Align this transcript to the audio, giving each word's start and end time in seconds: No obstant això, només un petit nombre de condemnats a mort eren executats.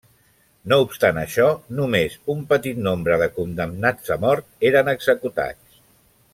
No 0.71 0.77
obstant 0.85 1.19
això, 1.23 1.49
només 1.81 2.15
un 2.35 2.41
petit 2.53 2.81
nombre 2.87 3.19
de 3.25 3.29
condemnats 3.37 4.13
a 4.17 4.21
mort 4.27 4.69
eren 4.73 4.93
executats. 4.99 5.81